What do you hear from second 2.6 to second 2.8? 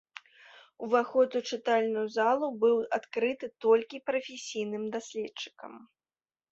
быў